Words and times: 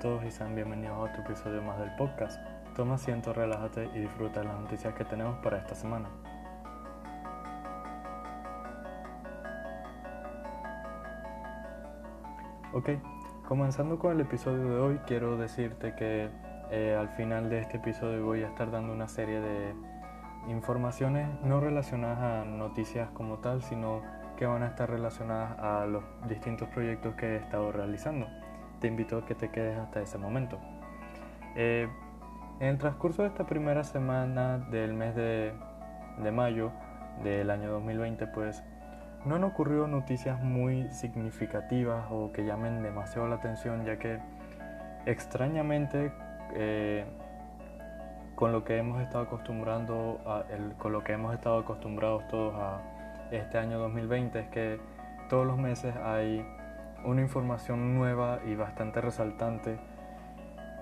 todos 0.00 0.24
y 0.24 0.30
sean 0.30 0.54
bienvenidos 0.54 0.96
a 0.96 1.00
otro 1.00 1.22
episodio 1.22 1.60
más 1.60 1.78
del 1.78 1.94
podcast. 1.96 2.40
Toma 2.74 2.94
asiento, 2.94 3.34
relájate 3.34 3.90
y 3.94 4.00
disfruta 4.00 4.40
de 4.40 4.46
las 4.46 4.58
noticias 4.58 4.94
que 4.94 5.04
tenemos 5.04 5.36
para 5.40 5.58
esta 5.58 5.74
semana. 5.74 6.08
Ok, 12.72 12.88
comenzando 13.46 13.98
con 13.98 14.12
el 14.12 14.22
episodio 14.22 14.70
de 14.70 14.80
hoy, 14.80 15.00
quiero 15.06 15.36
decirte 15.36 15.94
que 15.94 16.30
eh, 16.70 16.96
al 16.98 17.10
final 17.10 17.50
de 17.50 17.60
este 17.60 17.76
episodio 17.76 18.24
voy 18.24 18.42
a 18.42 18.46
estar 18.46 18.70
dando 18.70 18.94
una 18.94 19.06
serie 19.06 19.38
de 19.40 19.74
informaciones 20.48 21.28
no 21.42 21.60
relacionadas 21.60 22.20
a 22.20 22.44
noticias 22.46 23.10
como 23.10 23.40
tal, 23.40 23.62
sino 23.62 24.00
que 24.38 24.46
van 24.46 24.62
a 24.62 24.68
estar 24.68 24.88
relacionadas 24.88 25.58
a 25.58 25.84
los 25.84 26.02
distintos 26.26 26.70
proyectos 26.70 27.14
que 27.16 27.34
he 27.34 27.36
estado 27.36 27.70
realizando. 27.70 28.26
Te 28.80 28.88
invito 28.88 29.18
a 29.18 29.26
que 29.26 29.34
te 29.34 29.50
quedes 29.50 29.78
hasta 29.78 30.00
ese 30.00 30.18
momento. 30.18 30.58
Eh, 31.56 31.88
en 32.60 32.66
el 32.66 32.78
transcurso 32.78 33.22
de 33.22 33.28
esta 33.28 33.46
primera 33.46 33.84
semana 33.84 34.58
del 34.58 34.92
mes 34.94 35.14
de, 35.14 35.52
de 36.22 36.32
mayo 36.32 36.72
del 37.22 37.50
año 37.50 37.70
2020, 37.70 38.26
pues 38.28 38.62
no 39.24 39.34
han 39.34 39.44
ocurrido 39.44 39.86
noticias 39.86 40.42
muy 40.42 40.88
significativas 40.90 42.06
o 42.10 42.32
que 42.32 42.44
llamen 42.44 42.82
demasiado 42.82 43.28
la 43.28 43.36
atención, 43.36 43.84
ya 43.84 43.98
que 43.98 44.18
extrañamente 45.06 46.12
eh, 46.54 47.04
con 48.34 48.52
lo 48.52 48.64
que 48.64 48.78
hemos 48.78 49.02
estado 49.02 49.24
acostumbrando 49.24 50.18
con 50.78 50.92
lo 50.92 51.04
que 51.04 51.12
hemos 51.12 51.34
estado 51.34 51.58
acostumbrados 51.58 52.26
todos 52.28 52.54
a 52.54 52.80
este 53.30 53.58
año 53.58 53.78
2020 53.78 54.40
es 54.40 54.48
que 54.48 54.80
todos 55.28 55.46
los 55.46 55.58
meses 55.58 55.94
hay 55.96 56.44
una 57.04 57.20
información 57.20 57.94
nueva 57.94 58.40
y 58.46 58.54
bastante 58.54 59.00
resaltante, 59.00 59.78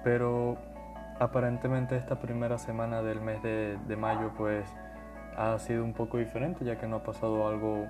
pero 0.04 0.56
aparentemente 1.18 1.96
esta 1.96 2.20
primera 2.20 2.58
semana 2.58 3.02
del 3.02 3.20
mes 3.20 3.42
de, 3.42 3.96
mayo 3.96 4.32
pues 4.36 4.72
ha 5.36 5.58
sido 5.58 5.84
un 5.84 5.92
poco 5.92 6.18
diferente 6.18 6.64
ya 6.64 6.78
que 6.78 6.86
no 6.86 6.96
ha 6.96 7.02
pasado 7.02 7.48
algo 7.48 7.86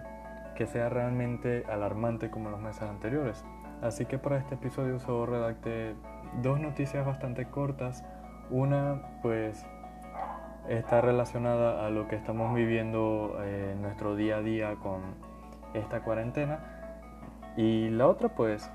que 0.57 0.67
sea 0.67 0.89
realmente 0.89 1.65
alarmante 1.71 2.31
como 2.31 2.51
los 2.51 2.61
meses 2.61 2.83
anteriores. 2.83 3.45
Así 3.81 4.07
que 4.07 4.19
para 4.19 4.39
este 4.39 4.57
episodio 4.57 4.99
solo 4.99 5.27
redacté 5.27 5.95
dos 6.43 6.59
noticias 6.59 7.07
bastante 7.07 7.47
cortas. 7.47 8.05
Una 8.51 9.03
pues 9.23 9.65
está 10.69 11.01
relacionada 11.01 11.87
a 11.87 11.91
lo 11.91 12.09
que 12.09 12.17
estamos 12.17 12.55
viviendo 12.55 13.39
en 13.43 13.49
eh, 13.49 13.77
nuestro 13.81 14.17
día 14.17 14.39
a 14.39 14.43
día 14.43 14.75
con 14.83 15.01
esta 15.75 16.01
cuarentena. 16.01 16.78
Y 17.59 17.91
la 17.91 18.07
otra 18.07 18.29
pues 18.29 18.71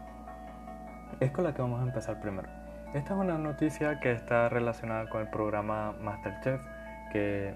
es 1.22 1.32
con 1.32 1.46
la 1.46 1.54
que 1.54 1.62
vamos 1.62 1.80
a 1.80 1.84
empezar 1.84 2.20
primero. 2.20 2.50
Esta 2.94 3.14
es 3.14 3.20
una 3.20 3.38
noticia 3.38 4.02
que 4.02 4.12
está 4.12 4.50
relacionada 4.50 5.10
con 5.10 5.22
el 5.22 5.30
programa 5.30 5.94
Masterchef, 6.02 6.62
que 7.14 7.56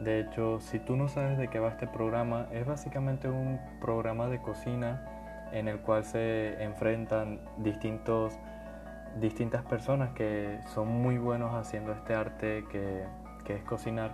de 0.00 0.20
hecho, 0.20 0.60
si 0.60 0.78
tú 0.78 0.96
no 0.96 1.08
sabes 1.08 1.36
de 1.36 1.48
qué 1.48 1.58
va 1.58 1.68
este 1.68 1.86
programa, 1.86 2.46
es 2.50 2.64
básicamente 2.64 3.28
un 3.28 3.60
programa 3.78 4.28
de 4.28 4.40
cocina 4.40 5.02
en 5.52 5.68
el 5.68 5.80
cual 5.80 6.02
se 6.02 6.62
enfrentan 6.62 7.40
distintos, 7.58 8.32
distintas 9.20 9.62
personas 9.66 10.14
que 10.14 10.60
son 10.72 10.88
muy 10.88 11.18
buenos 11.18 11.54
haciendo 11.54 11.92
este 11.92 12.14
arte 12.14 12.64
que, 12.72 13.04
que 13.44 13.56
es 13.56 13.62
cocinar. 13.64 14.12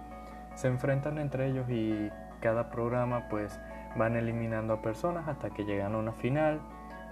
Se 0.56 0.66
enfrentan 0.66 1.18
entre 1.18 1.46
ellos 1.46 1.70
y 1.70 2.10
cada 2.40 2.70
programa 2.70 3.28
pues 3.28 3.60
van 3.96 4.16
eliminando 4.16 4.74
a 4.74 4.82
personas 4.82 5.28
hasta 5.28 5.50
que 5.50 5.64
llegan 5.64 5.94
a 5.94 5.98
una 5.98 6.12
final, 6.12 6.60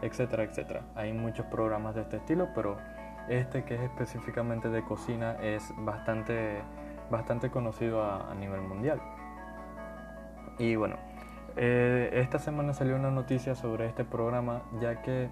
etcétera, 0.02 0.44
etcétera. 0.44 0.82
Hay 0.94 1.12
muchos 1.12 1.47
programas 1.47 1.94
de 1.94 2.02
este 2.02 2.16
estilo, 2.19 2.48
pero 2.54 2.76
este 3.28 3.64
que 3.64 3.75
es 3.75 3.80
específicamente 3.82 4.69
de 4.69 4.82
cocina 4.82 5.36
es 5.42 5.72
bastante 5.78 6.62
bastante 7.10 7.50
conocido 7.50 8.02
a, 8.04 8.34
nivel 8.34 8.60
mundial. 8.60 9.00
Y 10.58 10.76
bueno, 10.76 10.97
eh, 11.56 12.10
esta 12.14 12.38
semana 12.38 12.75
salió 12.75 12.97
una 12.97 13.10
noticia 13.10 13.54
sobre 13.54 13.86
este 13.86 14.04
programa, 14.04 14.62
ya 14.81 15.02
que 15.02 15.28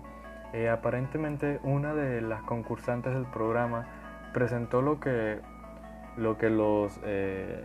eh, 0.52 0.68
aparentemente 0.68 1.60
una 1.62 1.94
de 1.94 2.20
las 2.22 2.42
concursantes 2.42 3.12
del 3.12 3.26
programa 3.26 3.86
presentó 4.32 4.82
lo 4.82 5.00
que, 5.00 5.40
lo 6.16 6.38
que 6.38 6.50
los 6.50 6.98
eh, 7.04 7.64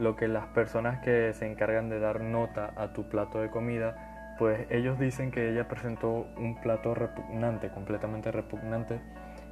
lo 0.00 0.16
que 0.16 0.28
las 0.28 0.46
personas 0.48 1.00
que 1.00 1.32
se 1.34 1.50
encargan 1.50 1.88
de 1.88 2.00
dar 2.00 2.20
nota 2.20 2.72
a 2.76 2.92
tu 2.92 3.08
plato 3.08 3.40
de 3.40 3.50
comida, 3.50 4.34
pues 4.38 4.66
ellos 4.70 4.98
dicen 4.98 5.30
que 5.30 5.50
ella 5.50 5.68
presentó 5.68 6.26
un 6.36 6.60
plato 6.60 6.94
repugnante, 6.94 7.68
completamente 7.68 8.32
repugnante, 8.32 9.00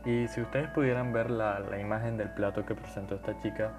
y 0.05 0.27
si 0.29 0.41
ustedes 0.41 0.69
pudieran 0.69 1.13
ver 1.13 1.31
la, 1.31 1.61
imagen 1.79 2.17
del 2.17 2.31
plato 2.31 2.65
que 2.65 2.75
presentó 2.75 3.17
esta 3.17 3.39
chica, 3.41 3.73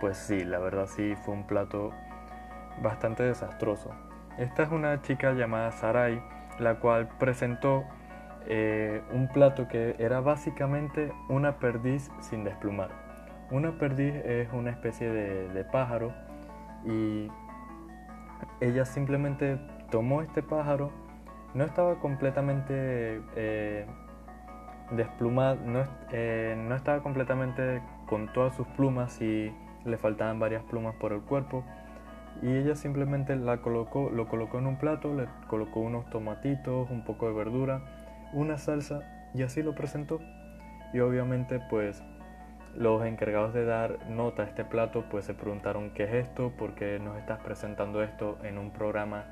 pues 0.00 0.16
sí, 0.16 0.44
la 0.44 0.58
verdad 0.58 0.86
sí 0.86 1.14
fue 1.24 1.34
un 1.34 1.46
plato 1.46 1.92
bastante 2.82 3.22
desastroso. 3.22 3.90
Esta 4.38 4.62
es 4.62 4.70
una 4.70 5.02
chica 5.02 5.32
llamada 5.32 5.72
Sarai, 5.72 6.22
la 6.58 6.76
cual 6.76 7.08
presentó 7.18 7.84
eh, 8.46 9.02
un 9.12 9.28
plato 9.28 9.68
que 9.68 9.96
era 9.98 10.20
básicamente 10.20 11.12
una 11.28 11.58
perdiz 11.58 12.10
sin 12.20 12.44
desplumar. 12.44 13.05
Una 13.50 13.78
perdiz 13.78 14.14
es 14.24 14.52
una 14.52 14.70
especie 14.70 15.08
de, 15.08 15.64
pájaro 15.64 16.12
y 16.84 17.28
ella 18.60 18.84
simplemente 18.84 19.58
tomó 19.90 20.22
este 20.22 20.42
pájaro, 20.42 20.90
no 21.54 21.64
estaba 21.64 22.00
completamente 22.00 23.20
eh, 23.36 23.86
desplumada, 24.90 25.54
no, 25.54 25.84
eh, 26.12 26.56
no 26.56 26.74
estaba 26.74 27.02
completamente 27.02 27.82
con 28.08 28.32
todas 28.32 28.54
sus 28.56 28.66
plumas 28.68 29.20
y 29.20 29.52
le 29.84 29.96
faltaban 29.96 30.40
varias 30.40 30.64
plumas 30.64 30.96
por 30.96 31.12
el 31.12 31.20
cuerpo 31.20 31.64
y 32.42 32.48
ella 32.48 32.74
simplemente 32.74 33.36
la 33.36 33.58
colocó, 33.58 34.10
lo 34.10 34.28
colocó 34.28 34.58
en 34.58 34.66
un 34.66 34.76
plato, 34.76 35.14
le 35.14 35.26
colocó 35.48 35.80
unos 35.80 36.08
tomatitos, 36.10 36.90
un 36.90 37.04
poco 37.04 37.28
de 37.28 37.32
verdura, 37.32 37.82
una 38.32 38.58
salsa 38.58 39.28
y 39.34 39.42
así 39.42 39.62
lo 39.62 39.74
presentó. 39.74 40.20
Y 40.92 41.00
obviamente 41.00 41.60
pues 41.70 42.02
los 42.76 43.04
encargados 43.04 43.54
de 43.54 43.64
dar 43.64 43.98
nota 44.08 44.42
a 44.42 44.46
este 44.46 44.64
plato 44.64 45.04
pues 45.10 45.24
se 45.24 45.34
preguntaron 45.34 45.90
qué 45.90 46.04
es 46.04 46.26
esto, 46.26 46.52
por 46.58 46.74
qué 46.74 46.98
nos 46.98 47.16
estás 47.16 47.40
presentando 47.40 48.02
esto 48.02 48.38
en 48.42 48.58
un 48.58 48.70
programa 48.70 49.24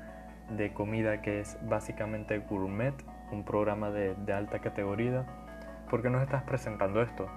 de 0.49 0.73
comida 0.73 1.21
que 1.21 1.39
es 1.39 1.57
básicamente 1.67 2.39
gourmet, 2.39 2.93
un 3.31 3.43
programa 3.43 3.91
de, 3.91 4.15
alta 4.33 4.59
categoría 4.59 5.25
¿por 5.89 6.01
qué 6.01 6.09
nos 6.09 6.21
estás 6.23 6.43
presentando 6.43 7.01
esto? 7.01 7.27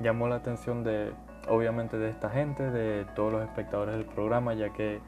Llamó 0.00 0.28
la 0.28 0.36
atención 0.36 0.84
de, 0.84 1.12
obviamente, 1.48 1.96
de 1.96 2.10
esta 2.10 2.28
gente, 2.28 2.70
de 2.70 3.06
todos 3.14 3.32
los 3.32 3.42
espectadores 3.42 3.94
del 3.94 4.04
programa, 4.04 4.52
ya 4.54 4.72
que 4.72 5.00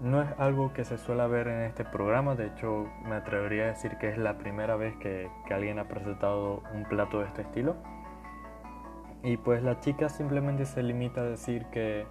no 0.00 0.22
es 0.22 0.28
algo 0.38 0.72
que 0.72 0.84
se 0.84 0.98
suele 0.98 1.26
ver 1.28 1.46
en 1.46 1.60
este 1.60 1.84
programa, 1.84 2.34
de 2.34 2.46
hecho 2.46 2.88
me 3.04 3.14
atrevería 3.14 3.64
a 3.64 3.66
decir 3.68 3.96
que 3.98 4.08
es 4.08 4.18
la 4.18 4.38
primera 4.38 4.74
vez 4.74 4.96
que 4.96 5.30
alguien 5.50 5.78
ha 5.78 5.84
presentado 5.84 6.62
un 6.72 6.84
plato 6.84 7.20
de 7.20 7.26
este 7.26 7.42
estilo. 7.42 7.76
Y 9.24 9.38
pues 9.38 9.62
la 9.62 9.80
chica 9.80 10.08
simplemente 10.08 10.66
se 10.66 10.82
limita 10.82 11.22
a 11.22 11.24
decir 11.24 11.66
que 11.72 12.06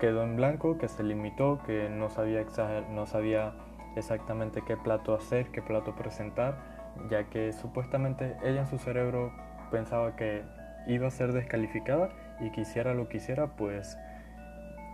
quedó 0.00 0.24
en 0.24 0.36
blanco, 0.36 0.78
que 0.78 0.88
se 0.88 1.04
limitó, 1.04 1.60
que 1.64 1.88
no 1.90 2.08
sabía, 2.08 2.44
no 2.90 3.06
sabía 3.06 3.54
exactamente 3.94 4.62
qué 4.66 4.76
plato 4.76 5.14
hacer, 5.14 5.50
qué 5.52 5.62
plato 5.62 5.94
presentar 5.94 6.80
ya 7.08 7.24
que 7.24 7.52
supuestamente 7.52 8.36
ella 8.42 8.60
en 8.60 8.66
su 8.66 8.78
cerebro 8.78 9.32
pensaba 9.70 10.16
que 10.16 10.42
iba 10.86 11.06
a 11.06 11.10
ser 11.10 11.32
descalificada 11.32 12.10
y 12.40 12.50
quisiera 12.50 12.94
lo 12.94 13.08
quisiera, 13.08 13.48
pues 13.56 13.96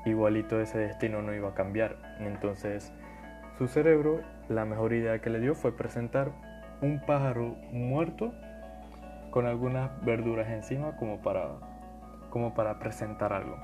igualito 0.05 0.61
ese 0.61 0.79
destino 0.79 1.23
no 1.23 1.35
iba 1.35 1.51
a 1.51 1.55
cambiar. 1.55 1.97
Entonces 2.21 2.93
su 3.59 3.67
cerebro, 3.67 4.21
la 4.49 4.65
mejor 4.65 4.93
idea 4.93 5.21
que 5.21 5.31
le 5.31 5.41
dio 5.41 5.55
fue 5.55 5.77
presentar 5.77 6.33
un 6.83 7.01
pájaro 7.01 7.57
muerto 7.73 8.35
con 9.37 9.45
algunas 9.45 9.91
verduras 10.03 10.49
encima 10.49 10.97
como 10.97 11.21
para, 11.21 11.49
como 12.31 12.55
para 12.55 12.79
presentar 12.79 13.35
algo. 13.35 13.59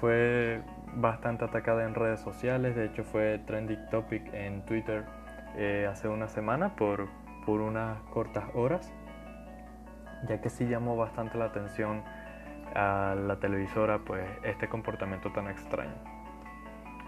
Fue 0.00 0.62
bastante 0.94 1.44
atacada 1.44 1.82
en 1.82 1.96
redes 1.96 2.20
sociales, 2.20 2.76
de 2.76 2.84
hecho 2.84 3.02
fue 3.02 3.40
trending 3.40 3.84
topic 3.90 4.32
en 4.32 4.64
Twitter 4.64 5.04
eh, 5.56 5.88
hace 5.90 6.06
una 6.06 6.28
semana 6.28 6.76
por, 6.76 7.08
por 7.44 7.62
unas 7.62 8.00
cortas 8.12 8.44
horas, 8.54 8.92
ya 10.28 10.40
que 10.40 10.48
sí 10.48 10.68
llamó 10.68 10.96
bastante 10.96 11.36
la 11.36 11.46
atención 11.46 12.04
a 12.72 13.16
la 13.16 13.40
televisora 13.40 13.98
pues 14.06 14.24
este 14.44 14.68
comportamiento 14.68 15.32
tan 15.32 15.48
extraño. 15.48 15.96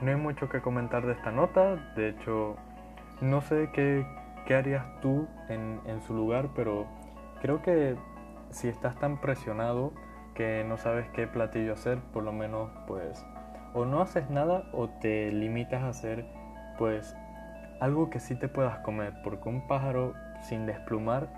No 0.03 0.11
hay 0.11 0.17
mucho 0.17 0.49
que 0.49 0.61
comentar 0.61 1.07
de 1.07 1.13
esta 1.13 1.31
nota, 1.31 1.77
de 1.95 2.09
hecho 2.09 2.57
no 3.21 3.41
sé 3.41 3.71
qué, 3.73 4.05
qué 4.47 4.57
harías 4.57 4.85
tú 5.01 5.29
en, 5.49 5.81
en 5.87 6.03
su 6.03 6.13
lugar, 6.13 6.49
pero 6.57 6.89
creo 7.45 7.61
que 7.61 7.95
si 8.53 8.69
estás 8.69 8.99
tan 8.99 9.21
presionado 9.21 9.93
que 10.33 10.65
no 10.67 10.79
sabes 10.79 11.07
qué 11.11 11.27
platillo 11.27 11.75
hacer, 11.75 11.99
por 11.99 12.23
lo 12.23 12.33
menos 12.33 12.71
pues 12.87 13.23
o 13.75 13.85
no 13.85 14.01
haces 14.01 14.31
nada 14.31 14.65
o 14.73 14.89
te 14.89 15.31
limitas 15.31 15.83
a 15.83 15.89
hacer 15.91 16.25
pues 16.79 17.15
algo 17.81 18.09
que 18.09 18.19
sí 18.19 18.35
te 18.35 18.49
puedas 18.49 18.79
comer, 18.79 19.13
porque 19.23 19.47
un 19.51 19.67
pájaro 19.67 20.15
sin 20.41 20.65
desplumar, 20.65 21.29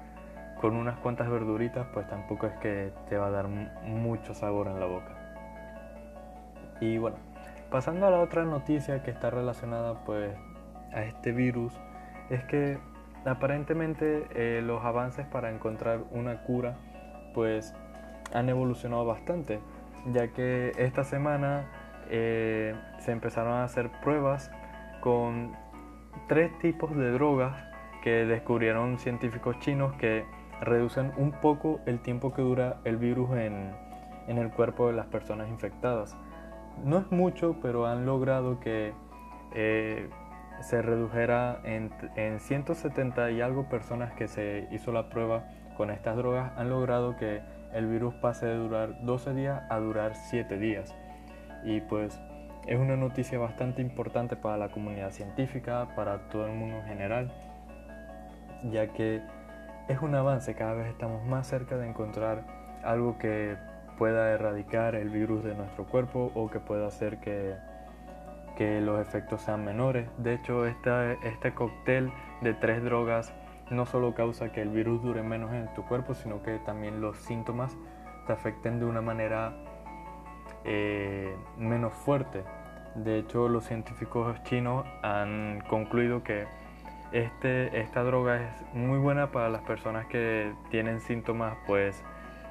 con 0.61 0.77
unas 0.77 0.97
cuantas 1.01 1.29
verduritas, 1.29 1.89
pues 1.93 2.07
tampoco 2.07 2.47
es 2.47 2.57
que 2.59 2.93
te 3.09 3.19
va 3.19 3.27
a 3.27 3.31
dar 3.31 3.49
mucho 3.49 4.33
sabor 4.33 4.69
en 4.69 4.79
la 4.79 4.87
boca. 4.87 5.13
Y 6.81 6.99
bueno, 6.99 7.17
pasando 7.69 8.07
a 8.07 8.11
la 8.11 8.21
otra 8.21 8.45
noticia 8.45 9.03
que 9.03 9.11
está 9.11 9.31
relacionada 9.31 10.05
pues 10.05 10.33
a 10.93 11.03
este 11.03 11.33
virus, 11.33 11.77
es 12.31 12.45
que 12.45 12.79
aparentemente 13.27 14.27
eh, 14.31 14.63
los 14.63 14.85
avances 14.85 15.27
para 15.27 15.51
encontrar 15.51 16.05
una 16.13 16.43
cura 16.43 16.77
pues 17.35 17.75
han 18.33 18.49
evolucionado 18.49 19.05
bastante, 19.05 19.61
ya 20.13 20.29
que 20.29 20.73
esta 20.79 21.05
semana 21.05 21.67
eh, 22.09 22.75
se 22.99 23.13
empezaron 23.13 23.55
a 23.55 23.65
hacer 23.65 23.91
pruebas 24.03 24.51
con 25.01 25.57
tres 26.29 26.57
tipos 26.59 26.97
de 26.97 27.11
drogas 27.13 27.57
que 28.03 28.25
descubrieron 28.25 28.99
científicos 28.99 29.59
chinos 29.61 29.95
que 29.97 30.25
reducen 30.61 31.13
un 31.17 31.33
poco 31.33 31.81
el 31.87 32.01
tiempo 32.01 32.33
que 32.33 32.43
dura 32.43 32.81
el 32.85 32.97
virus 32.97 33.31
en, 33.33 33.75
el 34.29 34.51
cuerpo 34.51 34.89
de 34.89 34.95
las 34.95 35.07
personas 35.07 35.49
infectadas. 35.49 36.17
No 36.85 36.99
es 36.99 37.11
mucho, 37.11 37.57
pero 37.63 37.87
han 37.87 38.07
logrado 38.07 38.61
que 38.61 38.93
eh, 39.55 40.09
se 40.61 40.83
redujera 40.83 41.61
en, 41.65 41.91
en 42.17 42.41
170 42.41 43.31
y 43.31 43.41
algo 43.41 43.69
personas 43.69 44.13
que 44.13 44.29
se 44.29 44.69
hizo 44.71 44.93
la 44.93 45.09
prueba 45.09 45.45
con 45.77 45.91
estas 45.91 46.17
drogas, 46.17 46.53
han 46.57 46.71
logrado 46.71 47.17
que 47.17 47.43
el 47.73 47.87
virus 47.87 48.15
pase 48.15 48.47
de 48.47 48.57
durar 48.57 49.05
12 49.05 49.35
días 49.35 49.63
a 49.69 49.79
durar 49.79 50.15
7 50.15 50.59
días. 50.59 50.95
Y 51.65 51.81
pues 51.83 52.19
es 52.67 52.79
una 52.79 52.97
noticia 52.97 53.39
bastante 53.39 53.83
importante 53.83 54.37
para 54.37 54.57
la 54.57 54.69
comunidad 54.71 55.11
científica, 55.11 55.89
para 55.95 56.29
todo 56.29 56.47
el 56.47 56.53
mundo 56.53 56.79
en 56.79 56.85
general, 56.85 57.33
ya 58.71 58.89
que 58.89 59.23
es 59.89 60.01
un 60.01 60.15
avance, 60.15 60.55
cada 60.55 60.75
vez 60.75 60.89
estamos 60.89 61.25
más 61.27 61.47
cerca 61.47 61.77
de 61.77 61.89
encontrar 61.89 62.45
algo 62.83 63.19
que 63.19 63.57
pueda 63.99 64.31
erradicar 64.33 64.95
el 64.95 65.11
virus 65.11 65.45
de 65.45 65.55
nuestro 65.55 65.85
cuerpo 65.85 66.33
o 66.35 66.51
que 66.51 66.61
pueda 66.61 66.87
hacer 66.87 67.19
que, 67.19 67.55
que 68.57 68.81
los 68.81 69.01
efectos 69.01 69.43
sean 69.43 69.65
menores. 69.65 70.09
De 70.19 70.35
hecho, 70.35 70.67
este 70.67 71.55
cóctel 71.55 72.11
de 72.41 72.55
tres 72.55 72.83
drogas 72.83 73.33
no 73.71 73.87
solo 73.87 74.15
causa 74.15 74.53
que 74.53 74.63
el 74.63 74.71
virus 74.71 75.03
dure 75.03 75.23
menos 75.23 75.53
en 75.53 75.73
tu 75.75 75.85
cuerpo, 75.85 76.15
sino 76.15 76.43
que 76.43 76.59
también 76.61 77.01
los 77.01 77.17
síntomas 77.19 77.77
te 78.27 78.33
afecten 78.33 78.79
de 78.79 78.87
una 78.87 79.01
manera 79.01 79.55
eh, 80.65 81.35
menos 81.59 81.93
fuerte. 81.93 82.43
De 82.95 83.19
hecho, 83.19 83.49
los 83.49 83.65
científicos 83.65 84.43
chinos 84.45 84.87
han 85.03 85.63
concluido 85.69 86.23
que 86.23 86.47
este, 87.13 87.81
esta 87.81 88.03
droga 88.03 88.37
es 88.37 88.75
muy 88.75 88.99
buena 88.99 89.31
para 89.31 89.49
las 89.49 89.63
personas 89.63 90.07
que 90.07 90.53
tienen 90.71 91.01
síntomas 91.01 91.57
pues 91.67 92.03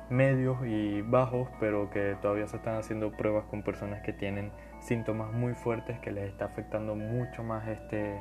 medios 0.09 0.57
y 0.65 1.01
bajos, 1.01 1.49
pero 1.59 1.89
que 1.89 2.15
todavía 2.21 2.47
se 2.47 2.57
están 2.57 2.75
haciendo 2.75 3.11
pruebas 3.11 3.45
con 3.45 3.63
personas 3.63 4.01
que 4.01 4.13
tienen 4.13 4.51
síntomas 4.85 5.31
muy 5.31 5.53
fuertes 5.53 5.99
que 5.99 6.11
les 6.11 6.29
está 6.29 6.45
afectando 6.45 6.95
mucho 6.95 7.43
más 7.43 7.67
este, 7.67 8.19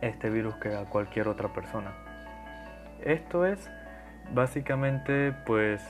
este 0.00 0.30
virus 0.30 0.54
que 0.56 0.74
a 0.74 0.84
cualquier 0.86 1.28
otra 1.28 1.52
persona. 1.52 1.92
Esto 3.04 3.46
es 3.46 3.70
básicamente 4.32 5.32
pues 5.46 5.82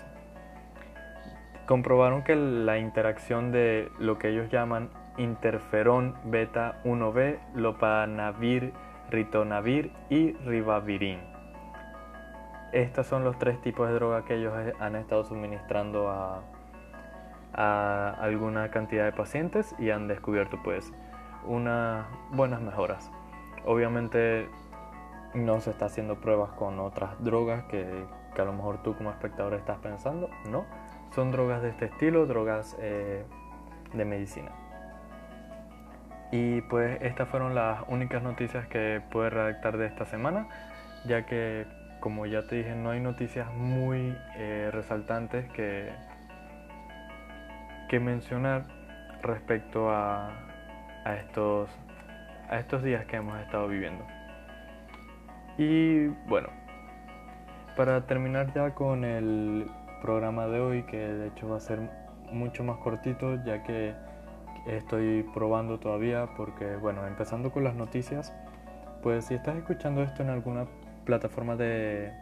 comprobaron 1.67 2.23
que 2.23 2.35
la 2.37 2.79
interacción 2.79 3.53
de 3.53 3.91
lo 3.99 4.19
que 4.19 4.31
ellos 4.31 4.51
llaman 4.51 4.91
interferón 5.17 6.17
beta 6.25 6.81
1b, 6.85 7.39
lopanavir, 7.55 8.73
ritonavir 9.11 9.93
y 10.11 10.33
ribavirin. 10.33 11.21
Estos 12.73 13.07
son 13.07 13.23
los 13.23 13.39
tres 13.39 13.61
tipos 13.61 13.89
de 13.89 13.95
droga 13.95 14.25
que 14.25 14.37
ellos 14.37 14.55
han 14.81 14.97
estado 14.97 15.25
suministrando 15.25 16.09
a, 16.09 16.43
a 17.55 18.17
alguna 18.21 18.71
cantidad 18.71 19.05
de 19.05 19.13
pacientes 19.13 19.75
y 19.79 19.91
han 19.91 20.09
descubierto 20.09 20.59
pues 20.63 20.93
unas 21.45 22.07
buenas 22.31 22.61
mejoras. 22.61 23.11
Obviamente 23.65 24.49
no 25.35 25.61
se 25.61 25.71
está 25.71 25.87
haciendo 25.87 26.21
pruebas 26.21 26.51
con 26.53 26.79
otras 26.81 27.23
drogas 27.23 27.65
que, 27.65 28.05
que 28.35 28.43
a 28.43 28.45
lo 28.45 28.53
mejor 28.53 28.83
tú 28.83 28.97
como 28.97 29.11
espectador 29.11 29.55
estás 29.55 29.79
pensando, 29.79 30.29
no, 30.51 30.65
son 31.15 31.31
drogas 31.31 31.63
de 31.63 31.71
este 31.71 31.87
estilo, 31.87 32.27
drogas 32.27 32.77
eh, 32.81 33.25
de 33.93 34.05
medicina. 34.05 34.51
Y 36.31 36.63
pues 36.63 36.99
estas 37.03 37.29
fueron 37.29 37.55
las 37.55 37.83
únicas 37.89 38.23
noticias 38.23 38.67
que 38.69 39.03
pude 39.11 39.29
redactar 39.29 39.77
de 39.77 39.87
esta 39.87 40.07
semana, 40.07 40.49
ya 41.07 41.27
que 41.27 41.67
como 42.01 42.27
ya 42.27 42.47
te 42.47 42.57
dije 42.57 42.75
no 42.75 42.91
hay 42.91 43.01
noticias 43.01 43.53
muy 43.53 44.17
eh, 44.37 44.71
resaltantes 44.73 45.49
que, 45.53 45.93
mencionar 48.01 48.67
respecto 49.23 49.91
a, 49.91 50.31
a, 51.05 51.15
estos, 51.15 51.71
a 52.49 52.59
estos 52.59 52.83
días 52.83 53.07
que 53.07 53.17
hemos 53.17 53.39
estado 53.41 53.69
viviendo. 53.69 54.05
Y 55.59 56.07
bueno, 56.29 56.49
para 57.77 58.07
terminar 58.07 58.53
ya 58.55 58.75
con 58.75 59.05
el 59.05 59.71
programa 60.01 60.47
de 60.47 60.61
hoy, 60.61 60.83
que 60.85 60.97
de 60.97 61.29
hecho 61.29 61.49
va 61.49 61.57
a 61.57 61.61
ser 61.61 61.81
mucho 62.33 62.65
más 62.65 62.79
cortito, 62.79 63.43
ya 63.45 63.63
que 63.63 63.95
estoy 64.67 65.23
probando 65.35 65.79
todavía, 65.79 66.29
porque 66.37 66.77
bueno, 66.77 67.07
empezando 67.07 67.51
con 67.51 67.65
las 67.65 67.75
noticias, 67.75 68.35
pues 69.03 69.27
si 69.27 69.35
estás 69.35 69.57
escuchando 69.57 70.03
esto 70.03 70.23
en 70.23 70.31
alguna 70.31 70.67
plataforma 71.05 71.57
de, 71.57 72.13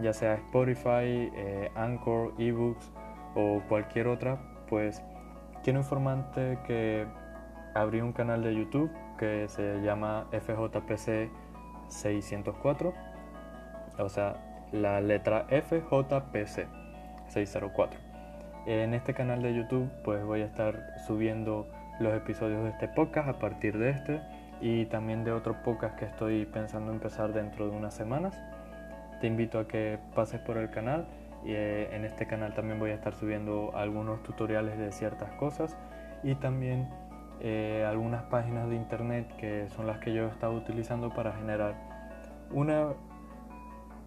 ya 0.00 0.12
sea 0.12 0.34
Spotify, 0.34 1.30
eh, 1.34 1.70
Anchor, 1.74 2.34
eBooks 2.38 2.92
o 3.34 3.62
cualquier 3.68 4.06
otra, 4.08 4.38
pues 4.72 5.02
quiero 5.62 5.80
informarte 5.80 6.58
que 6.66 7.06
abrí 7.74 8.00
un 8.00 8.14
canal 8.14 8.42
de 8.42 8.54
YouTube 8.54 8.90
que 9.18 9.46
se 9.46 9.82
llama 9.82 10.28
FJPC 10.30 11.30
604, 11.88 12.94
o 13.98 14.08
sea, 14.08 14.68
la 14.72 15.02
letra 15.02 15.44
FJPC 15.50 16.68
604. 17.28 18.00
En 18.64 18.94
este 18.94 19.12
canal 19.12 19.42
de 19.42 19.54
YouTube 19.54 19.90
pues 20.04 20.24
voy 20.24 20.40
a 20.40 20.46
estar 20.46 20.94
subiendo 21.06 21.68
los 22.00 22.14
episodios 22.14 22.64
de 22.64 22.70
este 22.70 22.88
podcast 22.88 23.28
a 23.28 23.38
partir 23.38 23.76
de 23.76 23.90
este 23.90 24.22
y 24.62 24.86
también 24.86 25.22
de 25.22 25.32
otro 25.32 25.62
podcast 25.62 25.98
que 25.98 26.06
estoy 26.06 26.46
pensando 26.46 26.92
empezar 26.92 27.34
dentro 27.34 27.68
de 27.68 27.76
unas 27.76 27.92
semanas. 27.92 28.40
Te 29.20 29.26
invito 29.26 29.58
a 29.58 29.68
que 29.68 29.98
pases 30.14 30.40
por 30.40 30.56
el 30.56 30.70
canal 30.70 31.06
eh, 31.44 31.88
en 31.92 32.04
este 32.04 32.26
canal 32.26 32.54
también 32.54 32.78
voy 32.78 32.90
a 32.90 32.94
estar 32.94 33.14
subiendo 33.14 33.72
algunos 33.74 34.22
tutoriales 34.22 34.78
de 34.78 34.92
ciertas 34.92 35.30
cosas 35.32 35.76
y 36.22 36.34
también 36.36 36.88
eh, 37.40 37.84
algunas 37.88 38.22
páginas 38.24 38.68
de 38.68 38.76
internet 38.76 39.34
que 39.36 39.68
son 39.70 39.86
las 39.86 39.98
que 39.98 40.12
yo 40.12 40.26
he 40.26 40.28
estado 40.28 40.54
utilizando 40.54 41.10
para 41.10 41.32
generar 41.32 41.74
una 42.52 42.90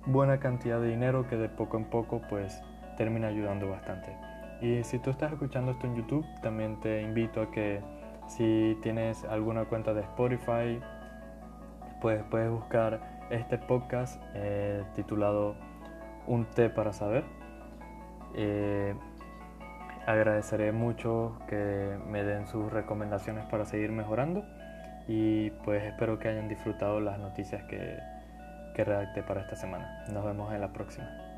buena 0.05 0.39
cantidad 0.39 0.79
de 0.79 0.89
dinero 0.89 1.27
que 1.27 1.35
de 1.35 1.49
poco 1.49 1.77
en 1.77 1.85
poco 1.85 2.21
pues 2.29 2.61
termina 2.97 3.27
ayudando 3.27 3.69
bastante. 3.69 4.15
Y 4.61 4.83
si 4.83 4.99
tú 4.99 5.09
estás 5.09 5.33
escuchando 5.33 5.71
esto 5.71 5.85
en 5.85 5.95
YouTube, 5.95 6.25
también 6.41 6.79
te 6.79 7.01
invito 7.01 7.41
a 7.41 7.51
que 7.51 7.81
si 8.27 8.77
tienes 8.81 9.23
alguna 9.25 9.65
cuenta 9.65 9.93
de 9.93 10.01
Spotify, 10.01 10.79
pues 12.01 12.23
puedes 12.29 12.49
buscar 12.49 13.27
este 13.29 13.57
podcast 13.57 14.21
eh, 14.33 14.83
titulado 14.95 15.55
Un 16.27 16.45
té 16.45 16.69
para 16.69 16.93
saber. 16.93 17.23
Eh, 18.35 18.95
agradeceré 20.05 20.71
mucho 20.71 21.37
que 21.47 21.97
me 22.07 22.23
den 22.23 22.47
sus 22.47 22.71
recomendaciones 22.71 23.45
para 23.45 23.65
seguir 23.65 23.91
mejorando 23.91 24.43
y 25.07 25.51
pues 25.63 25.83
espero 25.83 26.19
que 26.19 26.27
hayan 26.27 26.47
disfrutado 26.47 26.99
las 26.99 27.19
noticias 27.19 27.63
que, 27.63 27.97
que 28.75 28.83
redacté 28.83 29.23
para 29.23 29.41
esta 29.41 29.55
semana. 29.55 30.03
Nos 30.11 30.25
vemos 30.25 30.53
en 30.53 30.61
la 30.61 30.73
próxima. 30.73 31.34